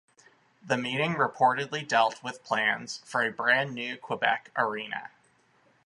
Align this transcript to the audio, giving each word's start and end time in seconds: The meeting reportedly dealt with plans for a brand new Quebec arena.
The 0.65 0.77
meeting 0.77 1.13
reportedly 1.13 1.87
dealt 1.87 2.23
with 2.23 2.43
plans 2.43 3.03
for 3.05 3.21
a 3.23 3.31
brand 3.31 3.75
new 3.75 3.97
Quebec 3.97 4.49
arena. 4.57 5.11